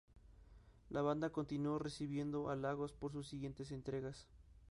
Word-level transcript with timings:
La 0.89 1.03
banda 1.03 1.29
continuó 1.29 1.77
recibiendo 1.77 2.49
halagos 2.49 2.91
por 2.91 3.11
sus 3.11 3.27
siguientes 3.27 3.71
entregas. 3.71 4.27